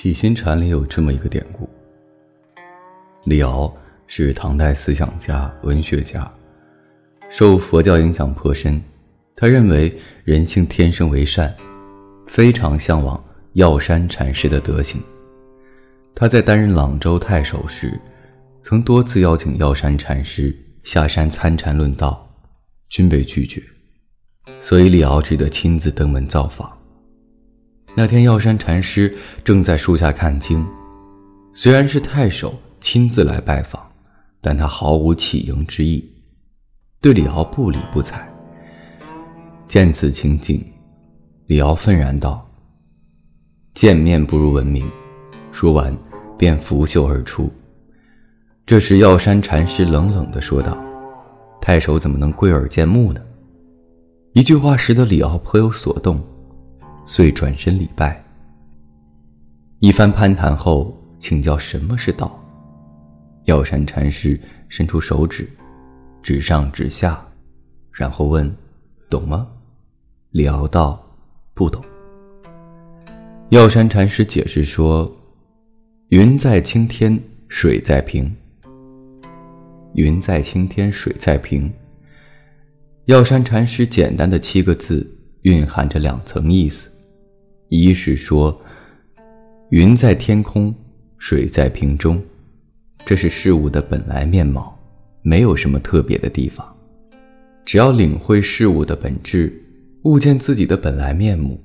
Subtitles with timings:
[0.00, 1.68] 洗心禅里有这么一个典故：
[3.24, 6.32] 李敖是唐代思想家、文学家，
[7.28, 8.80] 受佛教影响颇深。
[9.34, 9.92] 他认为
[10.22, 11.52] 人性天生为善，
[12.28, 13.20] 非常向往
[13.54, 15.02] 药山禅师的德行。
[16.14, 18.00] 他在担任朗州太守时，
[18.62, 22.24] 曾多次邀请药山禅师下山参禅论道，
[22.88, 23.60] 均被拒绝，
[24.60, 26.77] 所以李敖只得亲自登门造访。
[27.98, 29.12] 那天，药山禅师
[29.42, 30.64] 正在树下看经。
[31.52, 33.84] 虽然是太守亲自来拜访，
[34.40, 36.08] 但他毫无起迎之意，
[37.00, 38.32] 对李敖不理不睬。
[39.66, 40.64] 见此情景，
[41.48, 42.48] 李敖愤然道
[43.74, 44.88] ：“见面不如闻名。”
[45.50, 45.92] 说完，
[46.38, 47.50] 便拂袖而出。
[48.64, 50.78] 这时，药山禅师冷冷地说道
[51.60, 53.20] ：“太守怎么能贵耳见目呢？”
[54.34, 56.24] 一句话使得李敖颇有所动。
[57.08, 58.22] 遂转身礼拜。
[59.78, 62.38] 一番攀谈后，请教什么是道。
[63.44, 65.48] 药山禅师伸出手指，
[66.22, 67.26] 指上指下，
[67.90, 68.54] 然后问
[69.08, 69.48] ：“懂吗？”
[70.32, 71.02] 李敖道
[71.54, 71.82] ：“不懂。”
[73.48, 75.10] 药山禅师解释说
[76.12, 78.30] ：“云在青天，水在平。
[79.94, 81.72] 云在青天，水在平。”
[83.08, 85.10] 药山禅师简单的七个字，
[85.44, 86.90] 蕴含着两层意思。
[87.70, 88.58] 一是说，
[89.68, 90.74] 云在天空，
[91.18, 92.18] 水在瓶中，
[93.04, 94.74] 这是事物的本来面貌，
[95.20, 96.66] 没有什么特别的地方。
[97.66, 99.52] 只要领会事物的本质，
[100.04, 101.60] 悟见自己的本来面目，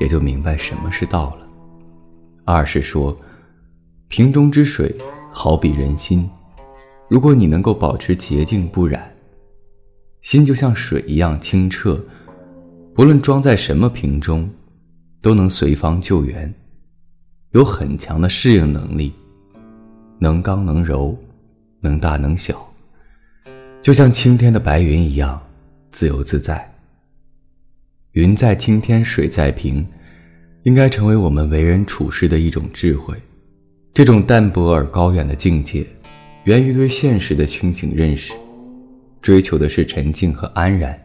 [0.00, 1.46] 也就明白什么是道了。
[2.46, 3.14] 二是说，
[4.08, 4.94] 瓶中之水
[5.30, 6.26] 好比人心，
[7.06, 9.14] 如果你能够保持洁净不染，
[10.22, 12.02] 心就像水一样清澈，
[12.94, 14.48] 不论装在什么瓶中。
[15.22, 16.52] 都能随方救援，
[17.50, 19.12] 有很强的适应能力，
[20.18, 21.16] 能刚能柔，
[21.80, 22.66] 能大能小，
[23.82, 25.40] 就像青天的白云一样
[25.92, 26.66] 自由自在。
[28.12, 29.86] 云在青天，水在瓶，
[30.62, 33.14] 应该成为我们为人处事的一种智慧。
[33.92, 35.86] 这种淡泊而高远的境界，
[36.44, 38.32] 源于对现实的清醒认识，
[39.20, 40.98] 追求的是沉静和安然。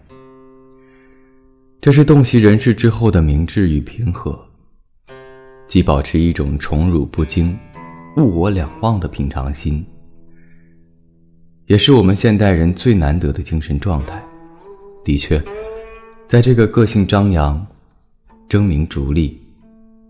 [1.81, 4.44] 这是洞悉人世之后的明智与平和，
[5.68, 7.56] 既保持一种宠辱不惊、
[8.18, 9.85] 物我两忘的平常心，
[11.68, 14.24] 也是我们现代人最难得的精神状态。
[15.03, 15.40] 的确，
[16.25, 17.64] 在这个个性张扬、
[18.50, 19.40] 争名逐利、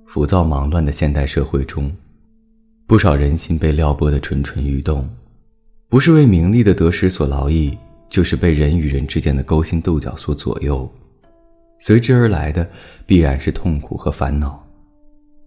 [0.06, 1.94] 浮躁忙乱的现代社会中，
[2.88, 5.10] 不少人心被撩拨得蠢蠢欲动，
[5.90, 7.78] 不是为名利的得失所劳役，
[8.10, 10.90] 就是被人与人之间的勾心斗角所左右。
[11.86, 12.68] 随之而来的
[13.06, 14.60] 必然是痛苦和烦恼。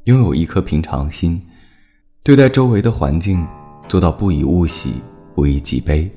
[0.04, 1.43] 拥有一颗平常心，
[2.22, 3.44] 对待周围的环境
[3.88, 4.93] 做到不以物喜，
[5.34, 6.09] 不以己悲；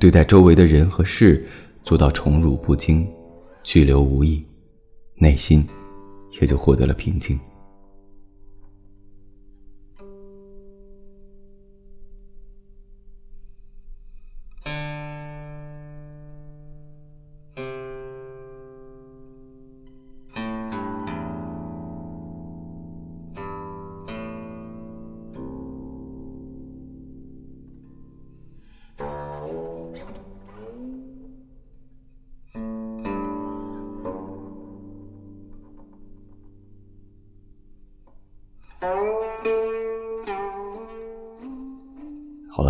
[0.00, 1.46] 对待周围的人和事
[1.84, 3.06] 做到宠辱不惊，
[3.62, 4.44] 去留无意，
[5.14, 5.64] 内心
[6.40, 7.38] 也就获得了平静。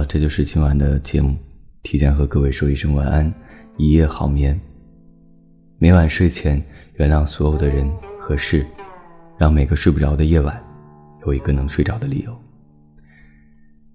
[0.08, 1.36] 这就是今晚的节目。
[1.82, 3.32] 提前和各位说一声晚安，
[3.76, 4.58] 一夜好眠。
[5.78, 6.62] 每晚睡前，
[6.94, 8.66] 原谅所有的人和事，
[9.36, 10.60] 让每个睡不着的夜晚
[11.26, 12.36] 有一个能睡着的理由。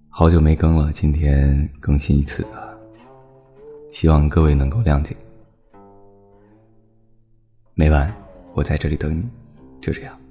[0.08, 2.68] 好久没更了，今天更新一次啊，
[3.92, 5.16] 希望各位能够谅解。
[7.74, 8.14] 每晚
[8.54, 9.24] 我在这里等你，
[9.80, 10.21] 就这样。